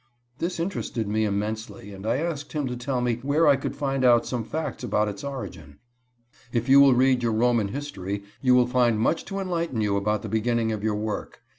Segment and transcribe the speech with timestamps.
[0.39, 4.03] This interested me immensely, and I asked him to tell me where I could find
[4.03, 5.77] out some facts about its origin.
[6.51, 10.23] "If you will read your Roman history you will find much to enlighten you about
[10.23, 11.43] the beginning of your work."